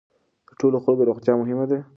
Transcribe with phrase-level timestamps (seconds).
[0.47, 1.79] د ټولو خلکو روغتیا مهمه ده.